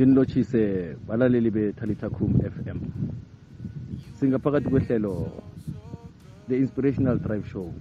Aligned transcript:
Over. 0.00 0.10
anginilotshise 0.20 0.96
balaleli 1.06 1.50
be-talitakum 1.50 2.32
fm 2.40 2.78
singaphakathi 4.18 4.68
kwehlelo 4.68 5.30
the 6.48 6.56
inspirational 6.56 7.18
drive 7.18 7.46
show 7.52 7.72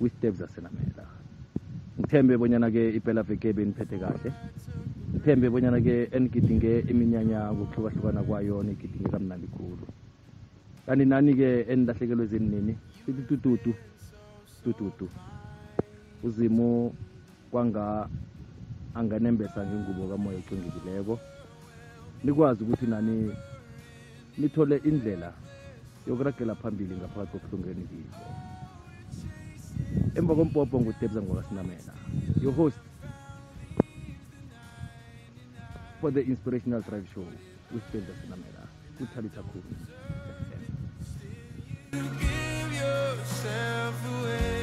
with 0.00 0.12
debs 0.20 0.40
asenamela. 0.40 1.06
Ngithembe 1.98 2.36
bonyana-ke 2.36 2.92
impela 2.96 3.22
veke 3.22 3.52
beniphethe 3.52 3.98
kahle. 3.98 4.32
Ngithembe 5.14 5.48
bonyana-ke 5.50 6.08
enigidinge 6.12 6.84
iminyanya 6.90 7.52
ngokuhlukahlukana 7.52 8.22
kwayo 8.22 8.62
nigidinge 8.62 9.08
kamnandi 9.08 9.46
khulu. 9.46 9.86
Kanti 10.86 11.04
nani-ke 11.04 11.64
enilahlekelwe 11.72 12.26
zinini 12.26 12.76
sithi 13.06 13.22
tututu 13.22 13.74
tututu. 14.64 15.08
Uzimu 16.22 16.92
kwanga 17.50 18.08
anganembesa 18.94 19.66
ngengubo 19.66 20.08
kamoya 20.08 20.38
ocingekileko 20.38 21.18
nikwazi 22.24 22.64
ukuthi 22.64 22.86
nani 22.86 23.32
nithole 24.38 24.76
indlela 24.76 25.32
yokuragela 26.06 26.54
phambili 26.54 26.94
ngaphakathi 26.96 27.32
kokuhlungeni 27.32 27.84
kizo 27.90 28.24
emva 30.14 30.34
kompopo 30.34 30.80
ngutebza 30.80 31.22
ngwakasinamela 31.22 31.92
your 32.42 32.54
host 32.54 32.78
for 36.00 36.12
the 36.14 36.20
inspirational 36.20 36.82
drive 36.82 37.08
show 37.14 37.26
with 37.72 37.84
tebza 37.92 38.12
sinamela 38.20 38.62
kuthalitha 38.98 39.42
khulu 39.42 39.72
Give 41.92 42.74
yourself 42.74 43.96
away. 44.12 44.55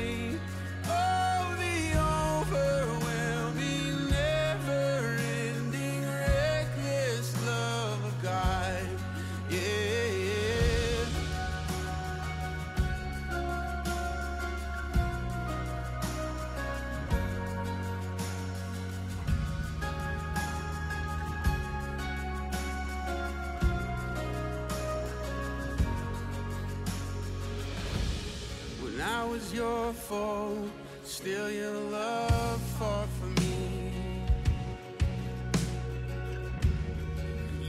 Foe, 29.93 30.57
still 31.03 31.49
your 31.51 31.73
love 31.91 32.61
fought 32.79 33.07
for 33.19 33.27
me. 33.41 33.91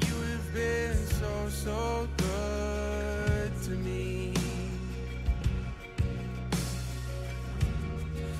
You 0.06 0.16
have 0.30 0.54
been 0.54 0.96
so, 1.20 1.48
so 1.48 2.08
good 2.16 3.62
to 3.64 3.70
me. 3.70 4.34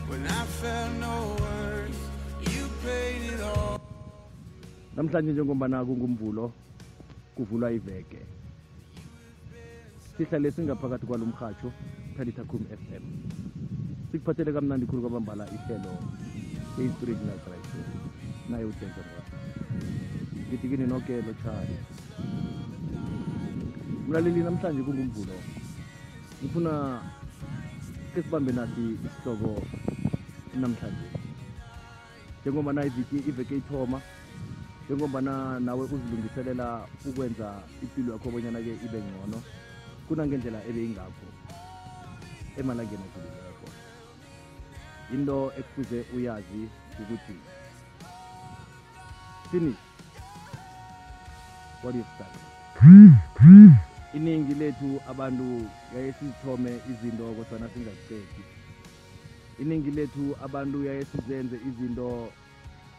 When 0.08 0.26
I 0.26 0.44
felt 0.60 0.92
no 1.00 1.36
worth, 1.40 2.00
you 2.54 2.68
paid 2.84 3.32
it 3.34 3.40
all. 3.40 3.80
namhlanje 4.96 5.32
njengombana 5.32 5.84
kungumvulo 5.84 6.52
kuvulwa 7.34 7.72
iveke 7.72 8.18
sihlale 10.16 10.50
singaphakathi 10.50 11.06
kwalo 11.06 11.26
mrhatsho 11.26 11.72
talitakum 12.16 12.60
fm 12.60 13.02
sikuphathele 14.14 14.52
kamnandi 14.52 14.86
khulu 14.86 15.02
kwabambala 15.02 15.44
ihlelo 15.56 15.92
le-inspirational 16.78 17.38
drive 17.44 17.70
naye 18.48 18.64
ujenza 18.64 19.02
ngithi 20.46 20.68
kini 20.68 20.86
noke 20.86 21.14
lotshani 21.26 21.76
mlaleli 24.08 24.40
namhlanje 24.46 24.82
kungumvulo. 24.86 25.36
Ngifuna 26.38 26.72
ke 28.14 28.22
sibambe 28.22 28.52
nathi 28.52 28.84
isihloko 29.06 29.50
namhlanje. 30.60 31.08
Njengobana 32.40 32.86
iviki 32.86 33.18
iveke 33.28 33.56
ithoma. 33.56 33.98
Njengobana 34.84 35.60
nawe 35.60 35.84
uzilungiselela 35.94 36.86
ukwenza 37.08 37.48
impilo 37.82 38.12
yakho 38.12 38.28
obonyana-ke 38.28 38.72
ibe 38.86 38.98
ngcono. 39.02 39.38
Kunangendlela 40.06 40.60
ebeyingakho 40.68 41.26
emalangeni 42.58 43.04
adlulileko 43.06 43.33
into 45.12 45.52
ekufuze 45.58 46.04
uyazi 46.16 46.68
ukuthi 47.00 47.36
finish. 49.50 49.76
What 51.82 51.94
you 51.94 52.04
started 52.14 52.44
iningi 54.14 54.54
lethu 54.54 55.00
abantu 55.08 55.66
yaye 55.94 56.12
sizithome 56.12 56.80
izinto 56.90 57.24
kodwana 57.34 57.68
singaziqedi. 57.68 58.42
Iningi 59.60 59.90
lethu 59.90 60.36
abantu 60.44 60.84
yaye 60.84 61.04
sizenze 61.04 61.56
izinto 61.68 62.28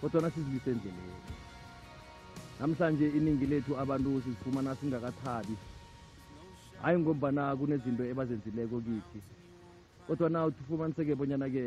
kodwana 0.02 0.32
sizilise 0.32 0.72
endleleni. 0.72 1.22
Namhlanje 2.60 3.08
iningi 3.08 3.46
lethu 3.46 3.80
abantu 3.80 4.22
sizifumana 4.22 4.76
singakathabi. 4.76 5.56
Hayi 6.82 7.00
ngombana 7.00 7.56
kunezinto 7.56 8.04
ebazenzileko 8.04 8.78
kithi. 8.80 9.20
Kodwa 10.08 10.30
na 10.30 10.46
ufumaniseke 10.46 11.16
bonyana-ke 11.16 11.64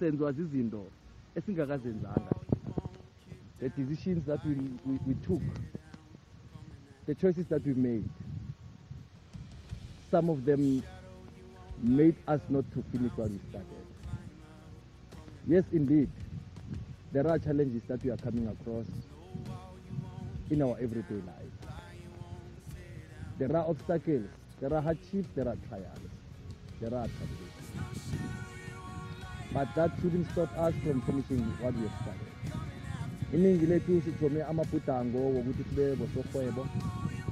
zizinto 0.00 0.86
esingakazenzanga 1.36 2.34
the 3.60 3.68
decisions 3.70 4.24
that 4.26 4.44
we, 4.44 4.54
we, 4.86 4.98
we 5.06 5.14
took 5.14 5.42
the 7.06 7.14
choices 7.14 7.46
that 7.48 7.64
we 7.66 7.74
made 7.74 8.08
some 10.10 10.30
of 10.30 10.44
them 10.44 10.82
made 11.82 12.14
us 12.26 12.40
not 12.48 12.64
to 12.72 12.82
finish 12.92 13.12
what 13.16 13.30
we 13.30 13.38
started 13.50 13.86
yes 15.46 15.64
indeed 15.72 16.08
there 17.12 17.26
are 17.26 17.38
challenges 17.38 17.82
that 17.88 18.04
we 18.04 18.10
are 18.10 18.16
coming 18.18 18.46
across 18.48 18.86
in 20.50 20.62
our 20.62 20.76
everyday 20.80 21.20
life. 21.26 21.72
There 23.38 23.54
are 23.56 23.68
obstacles, 23.68 24.28
there 24.60 24.72
are 24.72 24.80
hardships, 24.80 25.28
there 25.34 25.48
are 25.48 25.56
trials, 25.68 25.98
there 26.80 26.94
are 26.94 27.06
tribulations. 27.06 27.47
but 29.52 29.68
that 29.74 29.90
shouldn't 30.00 30.30
stop 30.32 30.48
us 30.58 30.74
from 30.84 31.00
finishing 31.02 31.40
what 31.60 31.74
we 31.74 31.82
have 31.82 31.96
started. 32.02 32.28
Iningi 33.32 33.66
lethu 33.66 34.02
sithome 34.04 34.42
amabhudango 34.42 35.18
wokuthi 35.34 35.64
sibe 35.68 35.96
bosorhwebo. 35.96 36.66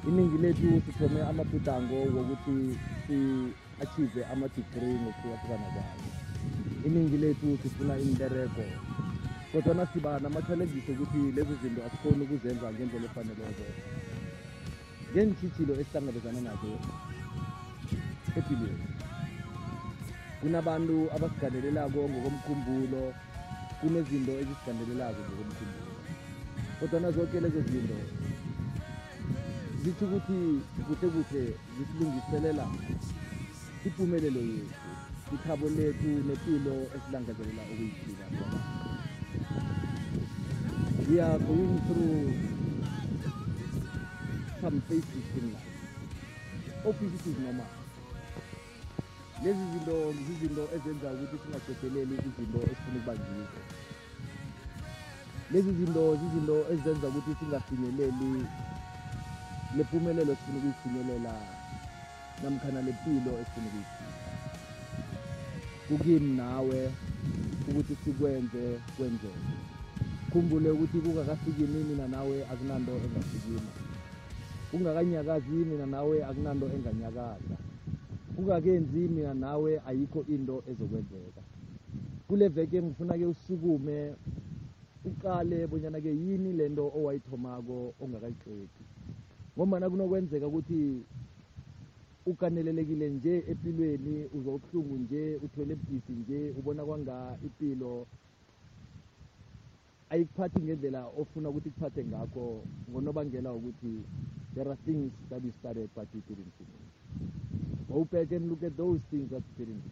Iningi 0.09 0.39
lethu 0.39 0.83
sithome 0.87 1.21
amabhudango 1.23 1.97
wokuthi 2.17 2.79
si-achieve 3.07 4.25
ama-degree 4.33 4.97
ngokuhlukahlukana 5.03 5.69
kwayo. 5.75 6.11
Iningi 6.87 7.17
lethu 7.17 7.59
sifuna 7.63 7.99
imbereko 7.99 8.65
kodwana 9.53 9.87
siba 9.93 10.21
nama-challenges 10.21 10.89
ukuthi 10.89 11.33
lezo 11.37 11.55
zinto 11.63 11.81
asikhoni 11.87 12.23
ukuzenza 12.25 12.73
ngendlela 12.73 13.07
efaneleko. 13.07 13.65
Ngeentshitshilo 15.13 15.73
esihlangabezana 15.81 16.41
nazo 16.41 16.73
epilweni. 18.39 18.96
Kunabantu 20.47 20.97
abasigandelelako 21.15 22.01
ngokomkhumbulo 22.11 23.03
kunezinto 23.81 24.33
ezisigandelelako 24.43 25.21
ngokomkhumbulo 25.27 25.93
kodwana 26.79 27.09
zonke 27.15 27.37
lezo 27.43 27.61
zinto 27.69 27.99
zitsho 29.83 30.05
ukuthi 30.07 30.39
kuhle 30.87 31.07
kuhle 31.15 31.43
zisilungiselela 31.75 32.67
impumelelo 33.87 34.41
yethu 34.51 34.91
ikhabo 35.35 35.67
lethu 35.77 36.11
nepilo 36.29 36.75
esilangazelela 36.95 37.63
ukuyiphila 37.73 38.27
we 41.09 41.17
are 41.27 41.39
going 41.47 41.75
through 41.87 42.23
some 44.61 44.79
phases 44.89 45.27
in 45.39 45.47
life. 45.55 45.75
Of 46.85 47.01
which 47.01 47.15
it 47.15 47.27
is 47.27 47.39
normal. 47.39 47.86
Lezi 49.43 49.65
zinto 49.73 49.97
zizinto 50.27 50.65
ezenza 50.77 51.09
ukuthi 51.15 51.37
singacodeleli 51.43 52.15
izinto 52.29 52.59
esifuna 52.71 52.97
ukuba 52.99 53.13
ngizo 53.21 53.61
lezi 55.53 55.71
zinto 55.79 56.03
zizinto 56.21 56.57
ezenza 56.73 57.07
ukuthi 57.09 57.33
singafinyeleli 57.39 58.31
lempumelelo 59.77 60.33
esifuna 60.33 60.59
ukuyifinyelela 60.59 61.35
namkhana 62.43 62.81
lempilo 62.87 63.33
esifuna 63.43 63.69
ukuyiphila 63.69 64.17
kukimi 65.89 66.31
nawe 66.37 66.81
ukuthi 67.69 67.95
sikwenze 68.05 68.65
kwenzeke? 68.97 69.55
Khumbule 70.31 70.71
ukuthi 70.71 70.99
kungakafiki 71.05 71.65
mina 71.73 72.07
nawe 72.09 72.37
akunanto 72.53 72.93
engafikima 73.05 73.73
kungakanyakazi 74.71 75.51
mina 75.69 75.87
nawe 75.87 76.17
akunanto 76.29 76.67
enganyakaza. 76.75 77.57
Kungakenzi 78.37 79.09
mina 79.09 79.35
nawe 79.35 79.81
ayikho 79.87 80.25
into 80.29 80.63
ezokwenzeka. 80.71 81.43
Kule 82.29 82.49
veke 82.49 82.83
ngifuna-ke 82.83 83.27
usukume 83.27 84.15
uqale 85.05 85.67
bonyana-ke 85.67 86.11
yini 86.11 86.53
lento 86.53 86.93
owayithomako 86.97 87.95
ongakayiqedi 88.03 88.83
ngombana 89.57 89.91
kunokwenzeka 89.91 90.47
ukuthi 90.49 90.81
ukanelelekile 92.27 93.09
nje 93.11 93.45
empilweni 93.51 94.27
uzwa 94.37 94.55
ubuhlungu 94.55 94.97
nje 94.99 95.37
uthwele 95.45 95.75
budisi 95.75 96.13
nje 96.13 96.41
ubona 96.59 96.85
kwanga 96.85 97.39
impilo 97.47 98.07
ayikuphathi 100.11 100.61
ngendlela 100.61 101.01
ofuna 101.21 101.49
ukuthi 101.49 101.69
ikuphathe 101.69 102.05
ngakho 102.05 102.45
ngonobangela 102.91 103.51
wokuthi 103.55 103.95
there 104.55 104.69
are 104.71 104.79
things 104.87 105.13
that 105.31 105.45
you 105.45 105.53
started 105.61 105.89
but 105.95 106.09
you 106.15 106.23
didn't 106.29 106.53
finish. 106.59 107.36
Go 107.97 108.05
back 108.05 108.33
and 108.33 108.51
look 108.51 108.63
at 108.63 108.77
those 108.77 109.01
things 109.11 109.31
that 109.31 109.43
finish 109.59 109.83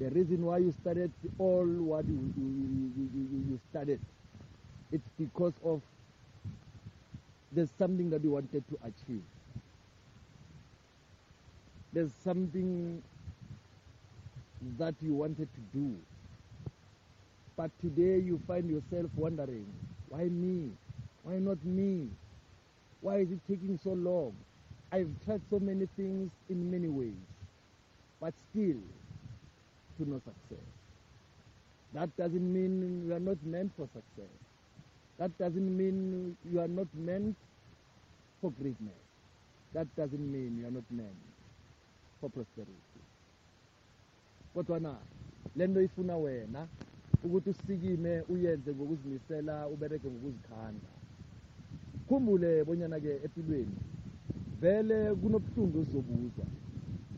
the 0.00 0.10
reason 0.10 0.46
why 0.46 0.58
you 0.58 0.72
started 0.80 1.12
all 1.38 1.66
what 1.66 2.06
you, 2.06 2.18
you, 2.38 2.92
you, 2.96 3.10
you, 3.14 3.44
you 3.50 3.60
started 3.70 4.00
it's 4.92 5.10
because 5.18 5.54
of 5.64 5.82
there's 7.52 7.70
something 7.78 8.08
that 8.10 8.24
you 8.24 8.30
wanted 8.30 8.64
to 8.70 8.78
achieve 8.84 9.22
there's 11.92 12.12
something 12.24 13.02
that 14.78 14.94
you 15.02 15.14
wanted 15.14 15.48
to 15.54 15.78
do 15.78 15.96
but 17.60 17.70
today 17.82 18.18
you 18.24 18.40
find 18.46 18.70
yourself 18.70 19.10
wondering, 19.16 19.66
why 20.08 20.24
me? 20.24 20.70
Why 21.24 21.34
not 21.38 21.62
me? 21.62 22.08
Why 23.02 23.16
is 23.18 23.30
it 23.32 23.40
taking 23.46 23.78
so 23.84 23.90
long? 23.90 24.34
I've 24.92 25.12
tried 25.24 25.42
so 25.50 25.60
many 25.60 25.86
things 25.96 26.30
in 26.48 26.70
many 26.70 26.88
ways, 26.88 27.26
but 28.20 28.34
still 28.50 28.82
to 29.98 30.10
no 30.10 30.16
success. 30.18 30.66
That 31.94 32.16
doesn't 32.16 32.52
mean 32.54 33.06
you 33.06 33.14
are 33.14 33.20
not 33.20 33.38
meant 33.44 33.72
for 33.76 33.86
success. 33.94 34.36
That 35.18 35.36
doesn't 35.38 35.76
mean 35.76 36.36
you 36.50 36.60
are 36.60 36.68
not 36.68 36.88
meant 36.94 37.36
for 38.40 38.52
greatness. 38.52 38.94
That 39.74 39.88
doesn't 39.96 40.32
mean 40.32 40.58
you 40.58 40.66
are 40.68 40.72
not 40.72 40.84
meant 40.90 41.16
for 42.20 42.30
prosperity. 42.30 43.04
Kodwana, 44.56 44.96
lento 45.56 45.80
ifuna 45.82 46.16
wena 46.16 46.68
ukuthi 47.24 47.50
usikime 47.50 48.22
uyenze 48.22 48.74
ngokuzimisela 48.74 49.68
ubereke 49.68 50.08
ngokuzikhanda 50.10 50.90
khumbule 52.08 52.64
bonyana-ke 52.64 53.20
empilweni 53.24 53.78
vele 54.60 55.14
kunobuhlungu 55.14 55.78
ozobuzwa 55.78 56.44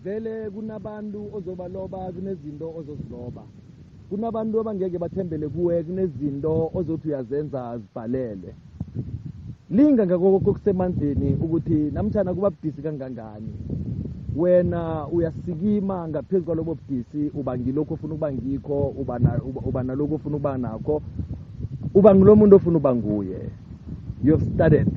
vele 0.04 0.50
kunabantu 0.50 1.28
ozobaloba 1.36 2.12
kunezinto 2.12 2.74
ozoziloba. 2.78 3.42
Kunabantu 4.10 4.60
abangeke 4.60 4.98
bathembele 4.98 5.48
kuwe 5.48 5.82
kunezinto 5.82 6.70
ozothi 6.74 7.08
uyazenza 7.08 7.78
zibhalele 7.78 8.54
linga 9.70 10.06
ngakoko 10.06 10.40
kokusemandleni 10.40 11.34
ukuthi 11.34 11.90
namtshana 11.94 12.34
kuba 12.34 12.50
budisi 12.50 12.82
kangangani 12.82 13.52
wena 14.36 15.06
uyasikima 15.08 16.08
ngaphezu 16.08 16.44
kwalobo 16.44 16.74
budisi 16.74 17.30
uba 17.34 17.58
ngilokhu 17.58 17.94
ofuna 17.94 18.14
ukuba 18.14 18.32
ngikho 18.32 18.94
uba 19.00 19.18
na- 19.18 19.42
uba- 19.42 19.60
uba 19.66 19.82
nalokhu 19.82 20.14
ofuna 20.14 20.36
ukuba 20.36 20.58
nakho 20.58 21.02
uba 21.94 22.14
ngulo 22.14 22.36
muntu 22.36 22.56
ofuna 22.56 22.76
ukuba 22.76 22.94
nguye. 22.94 23.38
You 24.24 24.32
have 24.36 24.44
started 24.54 24.88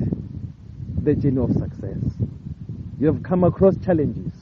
the 1.03 1.15
journey 1.15 1.39
of 1.39 1.51
success. 1.53 1.84
You 2.99 3.07
have 3.07 3.21
come 3.23 3.43
across 3.43 3.75
challenges 3.83 4.33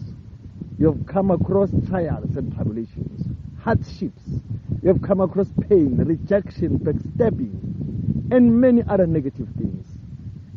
you 0.78 0.86
have 0.86 1.06
come 1.06 1.32
across 1.32 1.70
trials 1.88 2.36
and 2.36 2.54
tribulations 2.56 3.26
hardships 3.62 4.24
you 4.82 4.88
have 4.88 5.02
come 5.02 5.22
across 5.22 5.48
pain 5.70 5.96
rejection 5.98 6.78
backstabbing 6.80 7.54
and 8.32 8.60
many 8.60 8.84
other 8.88 9.08
negative 9.08 9.48
things 9.58 9.88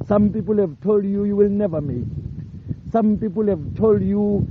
some 0.06 0.32
people 0.32 0.56
have 0.56 0.80
told 0.80 1.04
you 1.04 1.24
you 1.24 1.36
will 1.36 1.48
never 1.48 1.80
make 1.80 1.98
it 1.98 2.26
some 2.92 3.18
people 3.18 3.46
have 3.46 3.74
told 3.76 4.02
you 4.02 4.46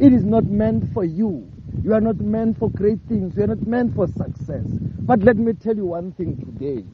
it 0.00 0.12
is 0.12 0.24
not 0.24 0.44
meant 0.44 0.92
for 0.92 1.04
you. 1.04 1.48
You 1.82 1.94
are 1.94 2.00
not 2.00 2.20
meant 2.20 2.58
for 2.58 2.70
great 2.70 2.98
things. 3.08 3.36
You 3.36 3.44
are 3.44 3.48
not 3.48 3.66
meant 3.66 3.94
for 3.94 4.06
success. 4.08 4.64
But 4.66 5.20
let 5.20 5.36
me 5.36 5.52
tell 5.52 5.76
you 5.76 5.86
one 5.86 6.12
thing 6.12 6.36
today. 6.36 6.84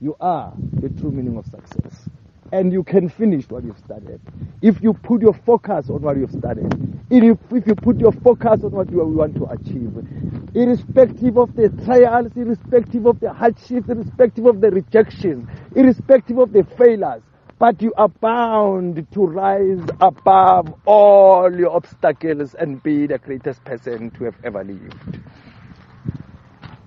You 0.00 0.16
are 0.20 0.52
the 0.80 0.88
true 0.88 1.10
meaning 1.10 1.36
of 1.36 1.46
success. 1.46 1.81
And 2.52 2.72
you 2.72 2.84
can 2.84 3.08
finish 3.08 3.48
what 3.48 3.64
you've 3.64 3.78
started. 3.78 4.20
If 4.60 4.82
you 4.82 4.92
put 4.92 5.22
your 5.22 5.32
focus 5.32 5.88
on 5.90 6.02
what 6.02 6.16
you've 6.18 6.30
started. 6.30 6.72
If, 7.10 7.38
if 7.50 7.66
you 7.66 7.74
put 7.74 7.98
your 7.98 8.12
focus 8.12 8.62
on 8.62 8.70
what 8.70 8.90
you 8.90 9.02
want 9.04 9.34
to 9.36 9.46
achieve. 9.46 9.92
Irrespective 10.54 11.38
of 11.38 11.56
the 11.56 11.70
trials, 11.84 12.30
irrespective 12.36 13.06
of 13.06 13.18
the 13.20 13.32
hardships, 13.32 13.88
irrespective 13.88 14.46
of 14.46 14.60
the 14.60 14.70
rejection, 14.70 15.48
irrespective 15.74 16.38
of 16.38 16.52
the 16.52 16.64
failures 16.76 17.22
but 17.62 17.80
you 17.80 17.92
are 17.96 18.08
bound 18.08 19.06
to 19.12 19.24
rise 19.24 19.78
above 20.00 20.74
all 20.84 21.48
your 21.56 21.70
obstacles 21.70 22.54
and 22.54 22.82
be 22.82 23.06
the 23.06 23.18
greatest 23.18 23.64
person 23.64 24.10
to 24.10 24.24
have 24.24 24.34
ever 24.42 24.64
lived. 24.64 25.20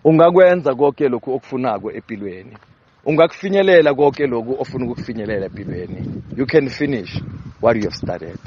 Ungakwenza 0.03 0.75
konke 0.75 1.09
lokhu 1.09 1.33
okufunako 1.33 1.91
empilweni. 1.91 2.57
Ungakufinyelela 3.05 3.93
konke 3.93 4.27
lokhu 4.27 4.55
ofuna 4.61 4.85
ukukufinyelela 4.85 5.45
empilweni. 5.45 6.23
You 6.37 6.45
can 6.45 6.69
finish 6.69 7.21
what 7.61 7.75
you 7.75 7.83
have 7.83 7.95
started 7.95 8.39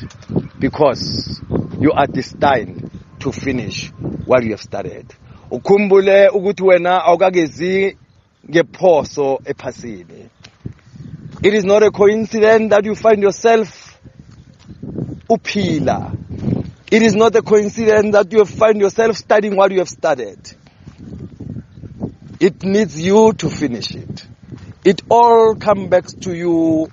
because 0.58 1.40
you 1.80 1.92
are 1.92 2.06
destined 2.06 2.90
to 3.18 3.32
finish 3.32 3.92
what 4.26 4.42
you 4.44 4.50
have 4.50 4.62
started. 4.62 5.06
Ukhumbule 5.50 6.28
ukuthi 6.28 6.62
wena 6.62 7.04
awukakezi 7.04 7.96
ngephoso 8.50 9.40
ephasini. 9.44 10.28
It 11.42 11.54
is 11.54 11.64
not 11.64 11.82
a 11.82 11.90
coincidence 11.90 12.68
that 12.70 12.84
you 12.84 12.94
find 12.94 13.22
yourself 13.22 13.98
uphila. 15.28 16.12
It 16.90 17.02
is 17.02 17.14
not 17.14 17.36
a 17.36 17.42
coincidence 17.42 18.12
that 18.12 18.32
you 18.32 18.44
find 18.44 18.80
yourself 18.80 19.16
studying 19.16 19.56
what 19.56 19.70
you 19.70 19.78
have 19.78 19.88
studied. 19.88 20.38
It 22.40 22.64
needs 22.64 23.00
you 23.00 23.32
to 23.34 23.50
finish 23.50 23.94
it. 23.94 24.27
It 24.88 25.02
all 25.10 25.54
comes 25.54 25.90
back 25.90 26.06
to 26.22 26.34
you. 26.34 26.90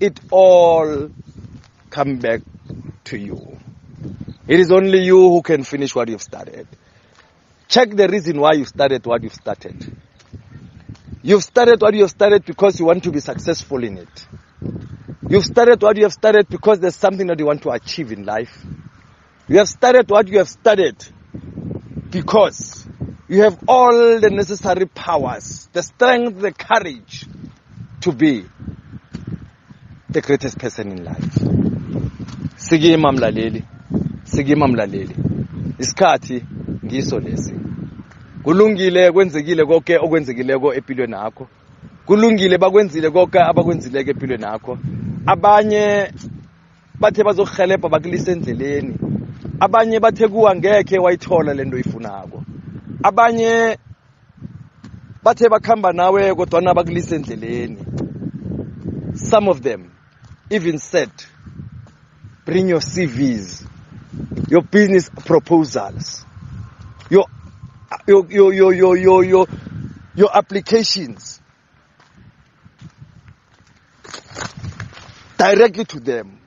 It 0.00 0.18
all 0.32 1.10
come 1.90 2.18
back 2.18 2.40
to 3.04 3.16
you. 3.16 3.58
It 4.48 4.58
is 4.58 4.72
only 4.72 5.04
you 5.04 5.16
who 5.28 5.42
can 5.42 5.62
finish 5.62 5.94
what 5.94 6.08
you've 6.08 6.22
started. 6.22 6.66
Check 7.68 7.90
the 7.90 8.08
reason 8.08 8.40
why 8.40 8.54
you 8.54 8.64
started 8.64 9.06
what 9.06 9.22
you've 9.22 9.32
started. 9.32 9.96
You've 11.22 11.44
started 11.44 11.80
what 11.80 11.94
you 11.94 12.00
have 12.00 12.10
started 12.10 12.44
because 12.44 12.80
you 12.80 12.86
want 12.86 13.04
to 13.04 13.12
be 13.12 13.20
successful 13.20 13.84
in 13.84 13.98
it. 13.98 14.26
You've 15.28 15.44
started 15.44 15.80
what 15.80 15.96
you 15.96 16.02
have 16.02 16.14
started 16.14 16.48
because 16.48 16.80
there's 16.80 16.96
something 16.96 17.28
that 17.28 17.38
you 17.38 17.46
want 17.46 17.62
to 17.62 17.70
achieve 17.70 18.10
in 18.10 18.24
life. 18.24 18.60
You 19.46 19.58
have 19.58 19.68
started 19.68 20.10
what 20.10 20.26
you 20.26 20.38
have 20.38 20.48
started 20.48 20.96
because 22.10 22.88
you 23.28 23.42
have 23.42 23.56
all 23.68 24.18
the 24.18 24.30
necessary 24.30 24.86
powers, 24.86 25.68
the 25.72 25.84
strength, 25.84 26.40
the 26.40 26.50
courage 26.50 27.24
to 28.06 28.12
be 28.12 28.44
the 30.10 30.20
greatest 30.20 30.58
person 30.58 30.92
in 30.92 31.04
life. 31.04 31.34
Sikima 32.56 33.12
mlaleli, 33.12 33.64
sikima 34.24 34.68
mlaleli. 34.68 35.16
Isikhathi 35.78 36.44
ngiso 36.84 37.20
lesi. 37.20 37.52
kulungile 38.44 39.12
kwenzekile 39.12 39.64
konke 39.64 39.98
okwenzekileko 39.98 40.74
empilweni 40.74 41.12
yakho 41.14 41.48
kulungile 42.06 42.58
bakwenzile 42.58 43.10
konke 43.10 43.40
abakwenzileko 43.40 44.10
empilweni 44.10 44.44
yakho 44.44 44.78
abanye 45.26 46.12
bathe 47.00 47.24
bazokuhelebha 47.24 47.88
bakulisa 47.88 48.32
endleleni 48.32 48.94
abanye 49.60 50.00
bathe 50.00 50.28
kuwa 50.28 50.56
ngekhe 50.56 50.98
wayithola 50.98 51.54
lento 51.54 51.74
oyifunako 51.76 52.42
abanye 53.02 53.78
bathe 55.26 55.48
bakhamba 55.50 55.92
nawe 55.92 56.34
kodwana 56.38 56.70
endleleni 56.70 57.82
some 59.14 59.50
of 59.50 59.60
them 59.60 59.90
even 60.50 60.78
said 60.78 61.10
bring 62.44 62.68
your 62.68 62.80
CVs 62.80 63.66
your 64.48 64.62
business 64.62 65.08
proposals, 65.08 66.24
your 67.10 67.26
your 68.06 68.26
your 68.30 68.52
your 68.52 68.72
your 68.72 68.96
your, 68.96 69.24
your, 69.24 69.46
your 70.14 70.36
applications 70.36 71.40
directly 75.36 75.84
to 75.84 76.00
them. 76.00 76.38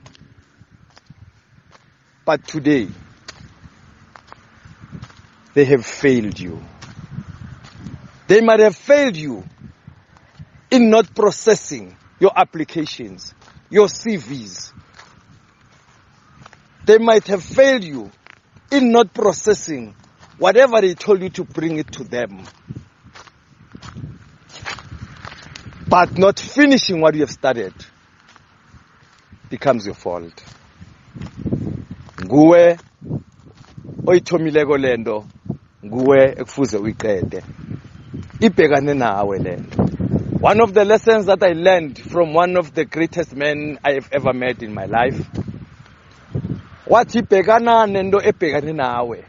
But 2.26 2.48
today, 2.48 2.88
they 5.54 5.66
have 5.66 5.86
failed 5.86 6.40
you. 6.40 6.62
They 8.30 8.42
might 8.42 8.60
have 8.60 8.76
failed 8.76 9.18
you 9.18 9.44
in 10.70 10.92
not 10.92 11.16
processing 11.16 11.98
your 12.20 12.32
applications, 12.36 13.34
your 13.72 13.88
CVs. 13.88 14.72
They 16.86 17.00
might 17.00 17.26
have 17.26 17.44
failed 17.44 17.84
you 17.84 18.12
in 18.70 18.92
not 18.92 19.16
processing 19.16 19.96
whatever 20.38 20.80
they 20.80 20.94
told 20.94 21.24
you 21.24 21.32
to 21.32 21.44
bring 21.44 21.80
it 21.80 21.92
to 21.94 22.04
them. 22.04 22.44
But 25.88 26.16
not 26.20 26.40
finishing 26.40 27.02
what 27.02 27.16
you 27.16 27.22
have 27.22 27.32
started 27.32 27.74
becomes 29.50 29.88
your 29.88 29.96
fault. 29.96 30.44
Nguwe 32.22 32.78
oyithomileko 34.06 34.78
lento 34.78 35.26
nguwe 35.86 36.34
ekufuze 36.38 36.78
uyiqede 36.78 37.44
ibhekane 38.40 38.94
nawe 38.94 39.40
lento 39.40 39.84
one 40.42 40.64
of 40.64 40.74
the 40.74 40.86
lessons 40.86 41.26
that 41.26 41.44
i 41.44 41.54
learned 41.54 42.00
from 42.00 42.36
one 42.36 42.60
of 42.60 42.72
the 42.74 42.86
greatest 42.86 43.36
men 43.36 43.78
i 43.84 43.94
have 43.94 44.08
ever 44.12 44.34
met 44.34 44.62
in 44.62 44.74
my 44.74 44.86
life 44.86 45.22
wathi 46.90 47.22
bhekana 47.22 47.88
nento 47.88 48.22
ebhekane 48.22 48.74
nawe. 48.74 49.24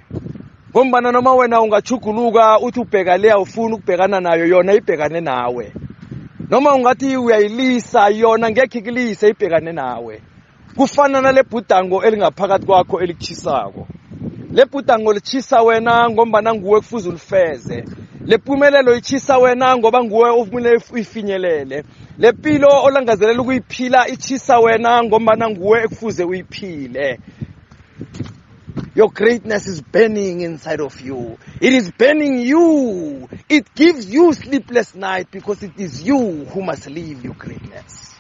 Ngombana 0.70 1.12
noma 1.12 1.34
wena 1.34 1.60
ungachuguluka 1.60 2.58
uthi 2.60 2.80
ubheka 2.80 3.16
le 3.18 3.32
awufuni 3.32 3.74
ukubhekana 3.74 4.20
nayo 4.20 4.46
yona 4.46 4.72
ibhekane 4.72 5.20
nawe. 5.20 5.72
Noma 6.50 6.74
ungathi 6.74 7.16
uyayilisa 7.16 8.08
yona 8.08 8.50
ngekhe 8.50 8.78
ikulise 8.78 9.28
ibhekane 9.28 9.72
nawe. 9.72 10.20
Kufana 10.76 11.20
nale 11.20 11.42
bhudango 11.42 12.02
elingaphakathi 12.04 12.66
kwakho 12.66 13.00
elikuchisako 13.00 13.86
le 14.52 14.64
bhudango 14.64 15.12
lichisa 15.12 15.62
wena 15.62 16.10
ngombana 16.10 16.54
nguwe 16.54 16.80
kufuze 16.80 17.08
ulifeze. 17.08 17.84
Wena 19.38 19.76
ngoba 19.76 20.04
nguwe 20.04 20.30
uyifinyelele 20.92 21.84
olangazelela 22.82 23.42
ukuyiphila 23.42 24.08
wena 24.60 25.04
ekufuze 25.84 26.24
uyiphile 26.24 27.18
Your 28.94 29.12
greatness 29.12 29.66
is 29.66 29.82
burning 29.82 30.40
inside 30.40 30.80
of 30.80 31.00
you. 31.00 31.38
It 31.60 31.72
is 31.72 31.92
burning 31.92 32.40
you. 32.40 33.28
It 33.48 33.74
gives 33.74 34.12
you 34.12 34.32
sleepless 34.32 34.94
night 34.94 35.30
because 35.30 35.62
it 35.62 35.78
is 35.78 36.02
you 36.02 36.44
who 36.44 36.62
must 36.62 36.86
live 36.86 37.24
your 37.24 37.34
greatness. 37.34 38.14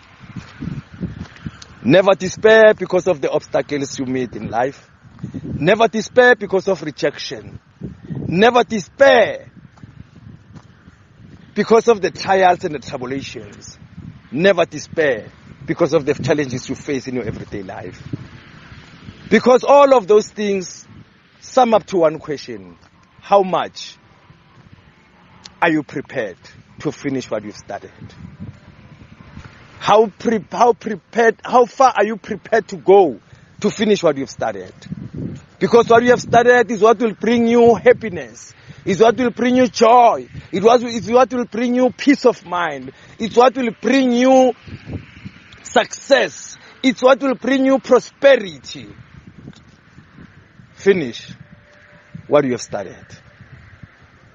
Never 1.82 2.14
despair 2.14 2.74
because 2.74 3.08
of 3.08 3.20
the 3.20 3.30
obstacles 3.30 3.98
you 3.98 4.06
meet 4.06 4.36
in 4.36 4.48
life. 4.48 4.88
Never 5.42 5.88
despair 5.88 6.36
because 6.36 6.68
of 6.68 6.82
rejection. 6.82 7.58
Never 8.28 8.62
despair 8.64 9.50
because 11.54 11.88
of 11.88 12.00
the 12.00 12.10
trials 12.10 12.64
and 12.64 12.74
the 12.74 12.78
tribulations. 12.78 13.78
Never 14.32 14.64
despair 14.64 15.30
because 15.66 15.92
of 15.92 16.06
the 16.06 16.14
challenges 16.14 16.68
you 16.68 16.74
face 16.74 17.08
in 17.08 17.14
your 17.14 17.24
everyday 17.24 17.62
life. 17.62 18.00
Because 19.28 19.64
all 19.64 19.94
of 19.94 20.06
those 20.06 20.28
things 20.28 20.86
sum 21.40 21.74
up 21.74 21.84
to 21.86 21.98
one 21.98 22.18
question. 22.18 22.76
How 23.20 23.42
much 23.42 23.96
are 25.60 25.70
you 25.70 25.82
prepared 25.82 26.38
to 26.80 26.92
finish 26.92 27.30
what 27.30 27.44
you've 27.44 27.56
started? 27.56 27.92
How, 29.78 30.06
pre- 30.06 30.44
how 30.50 30.72
prepared, 30.72 31.40
how 31.44 31.66
far 31.66 31.92
are 31.96 32.04
you 32.04 32.16
prepared 32.16 32.68
to 32.68 32.76
go 32.76 33.20
to 33.60 33.70
finish 33.70 34.02
what 34.02 34.16
you've 34.16 34.30
started? 34.30 34.72
Because 35.58 35.88
what 35.88 36.02
you 36.02 36.10
have 36.10 36.20
started 36.20 36.70
is 36.70 36.80
what 36.80 36.98
will 36.98 37.14
bring 37.14 37.46
you 37.46 37.74
happiness. 37.74 38.54
Is 38.84 39.00
what 39.00 39.16
will 39.16 39.30
bring 39.30 39.56
you 39.56 39.66
joy. 39.68 40.28
It 40.52 40.62
was, 40.62 40.82
it's 40.82 41.08
what 41.08 41.32
will 41.32 41.44
bring 41.44 41.74
you 41.74 41.90
peace 41.90 42.24
of 42.24 42.44
mind. 42.46 42.92
It's 43.18 43.36
what 43.36 43.54
will 43.56 43.72
bring 43.80 44.12
you 44.12 44.52
success. 45.62 46.56
It's 46.82 47.02
what 47.02 47.20
will 47.20 47.34
bring 47.34 47.66
you 47.66 47.78
prosperity. 47.78 48.88
Finish 50.74 51.32
what 52.26 52.44
you 52.44 52.52
have 52.52 52.62
started. 52.62 53.06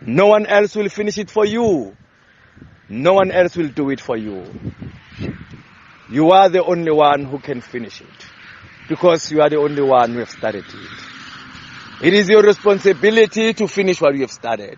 No 0.01 0.27
one 0.27 0.45
else 0.45 0.75
will 0.75 0.89
finish 0.89 1.17
it 1.17 1.31
for 1.31 1.45
you. 1.45 1.95
No 2.87 3.13
one 3.13 3.31
else 3.31 3.55
will 3.55 3.69
do 3.69 3.89
it 3.89 3.99
for 3.99 4.15
you. 4.15 4.45
You 6.11 6.29
are 6.31 6.49
the 6.49 6.63
only 6.63 6.91
one 6.91 7.25
who 7.25 7.39
can 7.39 7.61
finish 7.61 8.01
it. 8.01 8.07
Because 8.87 9.31
you 9.31 9.41
are 9.41 9.49
the 9.49 9.57
only 9.57 9.81
one 9.81 10.13
who 10.13 10.19
have 10.19 10.29
started 10.29 10.65
it. 10.67 11.14
It 12.01 12.13
is 12.13 12.29
your 12.29 12.43
responsibility 12.43 13.53
to 13.53 13.67
finish 13.67 14.01
what 14.01 14.15
you 14.15 14.21
have 14.21 14.31
started. 14.31 14.77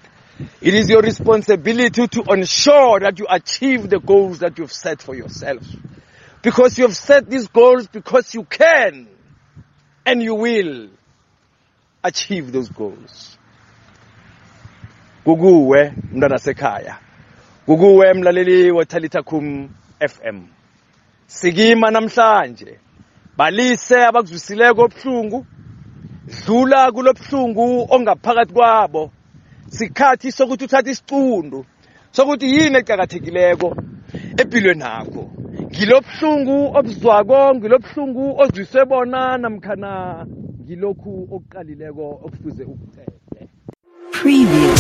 It 0.62 0.74
is 0.74 0.90
your 0.90 1.02
responsibility 1.02 2.08
to 2.08 2.24
ensure 2.30 3.00
that 3.00 3.18
you 3.18 3.26
achieve 3.30 3.90
the 3.90 4.00
goals 4.00 4.40
that 4.40 4.58
you've 4.58 4.72
set 4.72 5.02
for 5.02 5.16
yourself. 5.16 5.64
Because 6.44 6.78
you 6.78 6.86
have 6.86 6.96
set 6.96 7.30
these 7.30 7.48
goals 7.48 7.88
because 7.88 8.34
you 8.36 8.44
can 8.44 9.08
and 10.06 10.22
you 10.22 10.36
will 10.36 10.90
achieve 12.04 12.52
those 12.52 12.70
goals. 12.70 13.38
Kukuwe 15.26 15.94
mntwana 16.14 16.38
sekhaya. 16.40 16.98
Kukuwe 17.66 18.14
mlaleli 18.14 18.72
wetalitha 18.72 19.24
kum 19.24 19.70
FM. 20.00 20.42
Sikima 21.28 21.92
namhlanje. 21.92 22.80
Balise 23.38 24.06
abakuzwisileko 24.06 24.82
obuhlungu. 24.82 25.46
Dlula 26.28 26.92
kulobhlungu 26.92 27.88
ongaphakathi 27.90 28.54
kwabo. 28.54 29.12
Sikhathi 29.70 30.32
sokuthi 30.32 30.66
uthathe 30.66 30.92
isiqundu 30.92 31.66
sokuthi 32.12 32.46
yini 32.54 32.78
ecakathekileko 32.78 33.76
empilweni 34.42 34.84
yakho. 34.84 35.24
Ngilobhlungu 35.72 36.58
obuzwako, 36.78 37.56
ngilobhlungu 37.56 38.40
ozwiswe 38.42 38.86
bona 38.86 39.38
namkhana 39.38 40.26
ngilokhu 40.64 41.12
okuqalileko 41.36 42.06
okufuze 42.26 42.64
ukuqede. 42.64 43.42
Preview. 44.12 44.74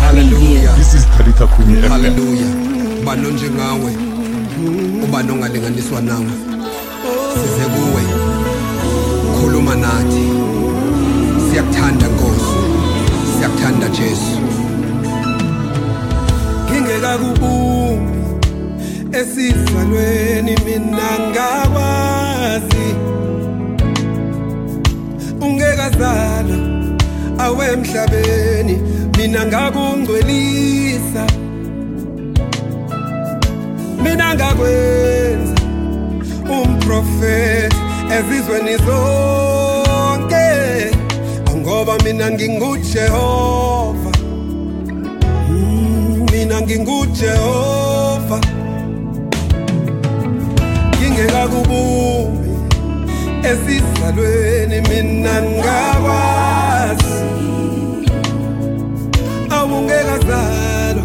Hallelujah. 0.00 0.74
This 0.76 0.94
is 0.94 1.04
Talita 1.14 1.46
Kumi 1.54 1.80
FM. 1.80 1.88
Hallelujah. 1.88 2.52
Ubani 3.00 3.26
onjengawe. 3.26 3.90
Ubani 5.04 5.30
ongalinganiswa 5.32 6.00
nawe. 6.00 6.32
Size 7.34 7.64
kuwe. 7.72 8.31
Khuluma 9.42 9.74
nathi. 9.74 10.26
Siyakuthanda 11.46 12.06
Nkosi. 12.08 12.58
Siyakuthanda 13.34 13.88
Jesu. 13.88 14.38
Ngingeka 16.70 17.18
kubumbi 17.18 18.18
esizalweni 19.18 20.54
mina 20.64 21.10
ngakwazi. 21.30 22.86
Ungekazala 25.40 26.56
awe 27.38 27.66
emhlabeni 27.72 28.76
mina 29.16 29.46
ngakungcwelisa 29.46 31.24
mina 34.02 34.34
ngakwenza 34.34 35.54
umprofeti 36.56 37.91
ezizweni 38.16 38.76
zonke 38.76 40.46
ngoba 41.56 41.98
mina 42.04 42.30
ngingujehova. 42.30 44.12
Mina 46.32 46.60
ngingujehova. 46.60 48.40
Ngingekakubumbi 50.96 52.50
esizalweni 53.50 54.80
mina 54.88 55.42
ngakwazi. 55.42 57.18
Awungekazalwa 59.50 61.04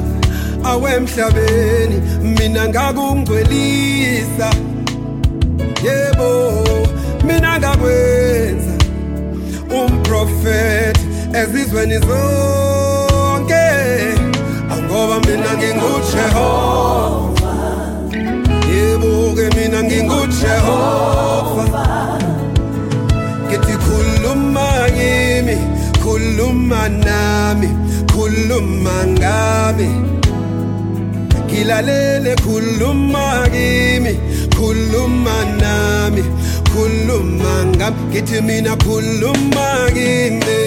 awemhlabeni 0.63 1.97
mina 2.39 2.67
ngakungcwelisa. 2.69 4.49
Yebo. 5.83 6.57
mina 7.27 7.51
ngakwenza. 7.60 8.74
Umprofeti 9.79 11.05
ezizweni 11.39 11.98
zonke. 12.07 13.65
Angoba 14.74 15.15
mina 15.27 15.51
ngingujehova 15.57 17.53
yebo-ke 18.72 19.46
mina 19.55 19.79
ngingujehova 19.84 21.63
ngithi 23.46 23.75
khuluma 23.84 24.67
ngimi 24.96 25.57
khuluma 26.03 26.81
nami 27.05 27.69
khuluma 28.12 28.96
ngami. 29.15 29.89
Ngilalele 31.46 32.34
khuluma 32.43 33.06
kulumangam 37.17 37.93
ngithi 38.09 38.41
mina 38.41 38.74
khuluma 38.83 39.67
kimi 39.95 40.59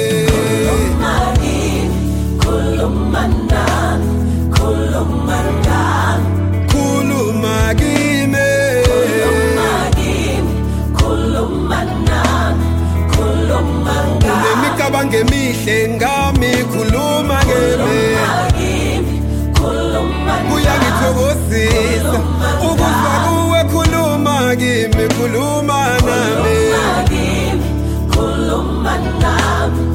khuluma 0.66 1.14
kimi 1.40 1.98
khuluma 2.42 3.22
nami 3.50 4.10
khuluma 4.54 5.38
nami 5.66 6.26
khuluma 6.70 7.54
kimi 7.80 8.48
khuluma 8.86 9.70
kimi 9.96 10.54
khuluma 10.98 11.78
nami 12.08 12.66
khuluma 13.12 13.96
nami 14.22 14.42
nemicabango 14.42 15.16
emihle 15.22 15.76
ngami 15.96 16.50
khuluma 16.72 17.38
kimi 17.48 19.20
kuyangithokozisa 20.50 22.18
ukuzwa 22.68 23.14
kuwe 23.24 23.60
khuluma 23.72 24.36
kimi 24.60 25.04
khuluma 25.16 25.78
Nam. 29.04 29.89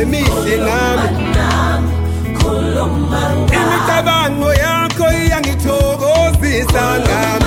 ngemise 0.00 0.56
nami. 0.56 1.08
Imicabango 3.56 4.52
yakho 4.54 5.06
iyangithokozisa 5.12 6.82
nami. 7.06 7.44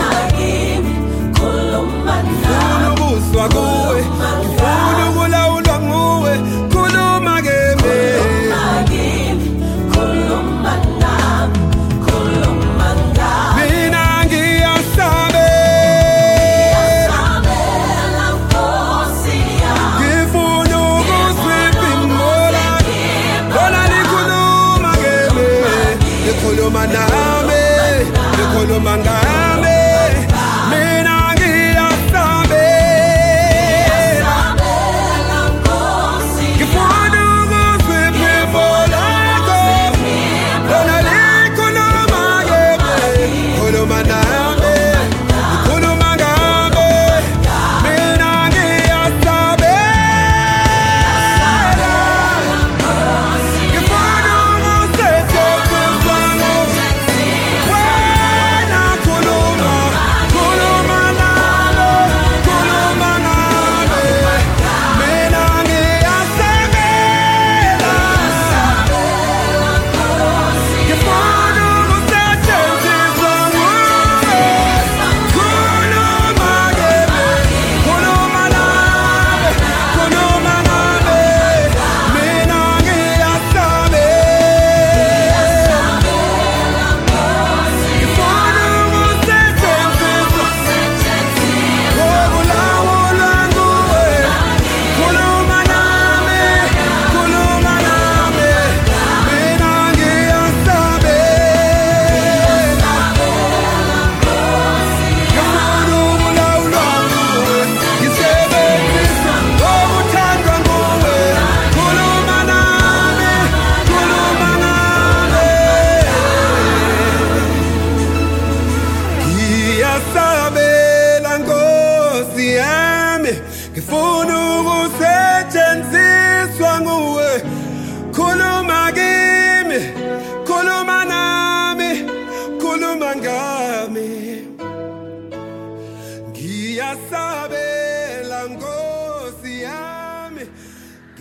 Funa 2.43 2.93
ubuswa 2.93 3.49
kuwe. 3.49 4.03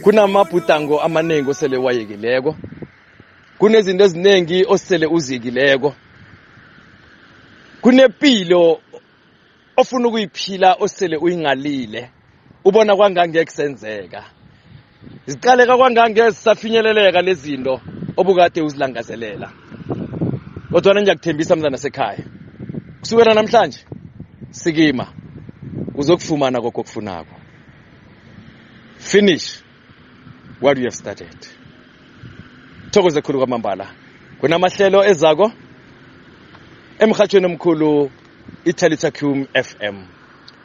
Kunamabhudango 0.03 1.01
amaningi 1.01 1.51
osele 1.51 1.77
wayekileko. 1.77 2.57
Kunezinto 3.59 4.05
eziningi 4.05 4.65
osele 4.69 5.07
uzikileko 5.07 5.95
kunempilo 7.81 8.81
ofuna 9.77 10.09
ukuyiphila 10.09 10.77
osele 10.81 11.17
uyingalile. 11.17 12.11
Ubona 12.65 12.97
kwangangeke 12.97 13.45
kusenzeka. 13.45 14.25
Ziqaleka 15.27 15.77
kwangangeke 15.77 16.31
zisafinyeleleka 16.31 17.23
lezinto 17.23 17.81
obukade 18.17 18.63
uzilangazelela. 18.63 19.51
Kodwana 20.73 21.03
ngiyakuthembisa 21.03 21.57
mntana 21.57 21.79
sekhaya 21.79 22.25
kusukela 23.01 23.35
namhlanje 23.35 23.81
sikima. 24.51 25.22
Uzokufumana 26.03 26.61
kokho 26.61 26.81
okufunako 26.81 27.35
finish 28.99 29.62
what 30.61 30.79
you 30.79 30.85
have 30.85 30.95
started. 30.95 31.37
Thokoze 32.91 33.21
khulu 33.23 33.38
kwamambala. 33.38 33.87
Kunamahlelo 34.41 35.05
ezako 35.05 35.53
emhatshweni 36.99 37.47
omkhulu 37.47 38.11
italitacum 38.65 39.47
fm 39.55 39.97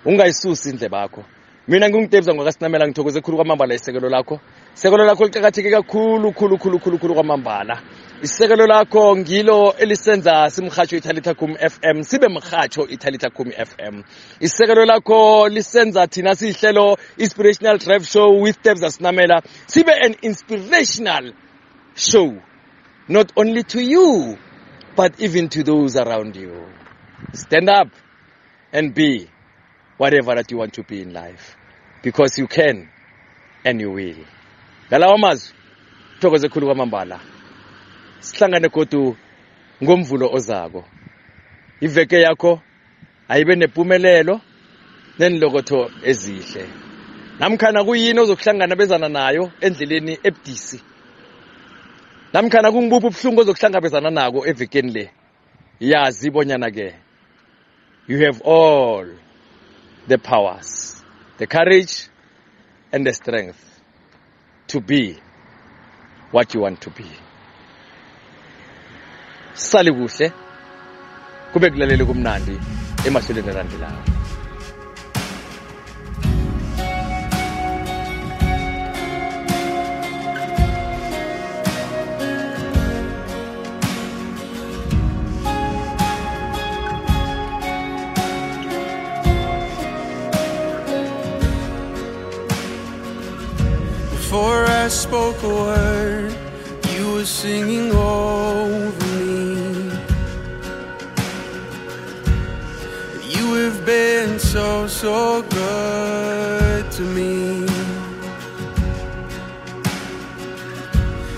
ungayisusi 0.06 0.70
indle 0.70 0.90
bakho 0.90 1.24
mina 1.68 1.90
ngingidebza 1.90 2.34
ngwakasinamela 2.34 2.88
ngithokoze 2.88 3.22
khulu 3.22 3.38
kwamambala 3.38 3.76
isekelo 3.76 4.10
lakho. 4.10 4.40
Isekelo 4.76 5.06
lakho 5.06 5.26
liqakatheke 5.26 5.72
kakhulu 5.72 6.32
khulu 6.34 6.58
khulu 6.58 6.80
khulu 6.80 6.98
khulu 6.98 7.14
kwamambala 7.14 7.82
isisekelo 8.22 8.68
lakho 8.68 9.18
ngilo 9.18 9.74
elisenza 9.78 10.50
simrhatsho 10.50 10.98
italitha 10.98 11.34
kum 11.34 11.56
FM 11.58 12.04
sibe 12.04 12.28
mrhatsho 12.28 12.88
italitha 12.88 13.30
kum 13.30 13.52
FM 13.52 14.04
isekelo 14.40 14.86
lakho 14.86 15.50
lisenza 15.50 16.08
thina 16.08 16.36
siyihlelo 16.36 16.98
inspirational 17.18 17.78
drive 17.78 18.06
show 18.06 18.42
with 18.42 18.62
Tebza 18.62 18.92
Sinamela 18.92 19.42
sibe 19.68 19.92
an 19.92 20.16
inspirational 20.22 21.34
show 21.96 22.34
not 23.08 23.32
only 23.36 23.64
to 23.64 23.82
you 23.82 24.38
but 24.96 25.20
even 25.20 25.48
to 25.50 25.64
those 25.64 25.96
around 25.96 26.36
you. 26.36 26.66
Stand 27.34 27.70
up 27.70 27.90
and 28.74 28.96
be 28.96 29.30
whatever 29.98 30.34
that 30.36 30.50
you 30.52 30.58
want 30.58 30.74
to 30.74 30.84
be 30.84 31.02
in 31.02 31.14
life 31.14 31.56
because 32.02 32.38
you 32.40 32.48
can 32.48 32.90
and 33.64 33.80
you 33.80 33.92
will. 33.92 34.26
Ngalawa 34.90 35.18
mazwi 35.18 35.54
thokoze 36.20 36.50
khulu 36.50 36.66
kwamambala 36.68 37.20
sihlangane 38.20 38.70
godu 38.70 39.16
ngomvulo 39.84 40.30
ozako. 40.34 40.84
Iveke 41.82 42.22
yakho 42.22 42.62
ayibe 43.30 43.56
nempumelelo 43.56 44.42
nenilokotho 45.20 45.92
ezihle. 46.04 46.66
Namkhana 47.40 47.84
kuyini 47.84 48.20
ozokuhlangana 48.20 48.76
bezana 48.76 49.10
nayo 49.10 49.52
endleleni 49.62 50.18
ebudisi? 50.24 50.82
Namkhana 52.34 52.72
kungibuphi 52.72 53.08
ubuhlungu 53.08 53.42
ozokuhlangabezana 53.42 54.10
nako 54.10 54.48
evekeni 54.48 54.92
le? 54.92 55.12
Yazi 55.80 56.32
bonyana 56.32 56.72
ke 56.72 56.94
you 58.08 58.18
have 58.26 58.42
all 58.42 59.06
the 60.08 60.18
powers 60.18 61.04
the 61.38 61.46
courage 61.46 62.08
and 62.92 63.06
the 63.06 63.14
strength 63.14 63.82
to 64.68 64.80
be 64.80 65.18
what 66.32 66.54
you 66.54 66.62
want 66.62 66.82
to 66.82 66.90
be. 66.90 67.06
Sali 69.58 69.92
kuhle 69.92 70.32
kube 71.54 71.70
kulalele 71.72 72.06
kumnandi 72.06 72.56
emahlelweni 73.08 73.50
alandelayo. 73.50 74.04
Before 94.12 94.66
I 94.66 94.88
spoke 94.90 95.42
a 95.44 95.50
word, 95.50 96.36
you 96.94 97.14
were 97.14 97.26
singing 97.26 97.92
over 97.92 99.07
so, 104.40 104.88
so 104.88 105.42
good 105.42 106.92
to 106.92 107.02
me. 107.02 107.66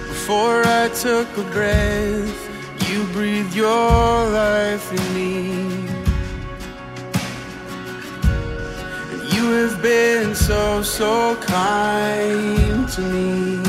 Before 0.07 0.63
I 0.65 0.89
took 0.89 1.27
a 1.37 1.43
breath, 1.51 2.89
you 2.89 3.03
breathed 3.13 3.55
your 3.55 4.29
life 4.29 4.91
in 4.91 5.13
me. 5.13 5.51
And 9.11 9.33
you 9.33 9.51
have 9.51 9.81
been 9.81 10.35
so, 10.35 10.81
so 10.81 11.35
kind 11.37 12.89
to 12.89 13.01
me. 13.01 13.68